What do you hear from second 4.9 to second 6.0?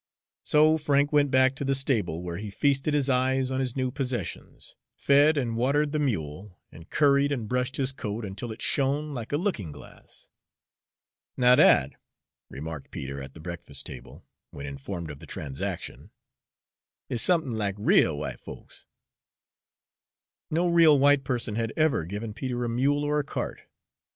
fed and watered the